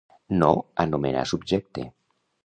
No 0.43 0.47
anomenar 0.83 1.25
subjecte. 1.33 1.85